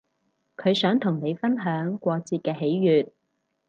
[0.57, 3.11] 佢想同你分享過節嘅喜悅